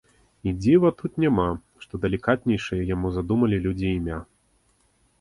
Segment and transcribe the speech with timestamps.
[0.51, 1.45] І дзіва тут няма,
[1.85, 4.19] што далікатнейшае яму здумалі людзі імя.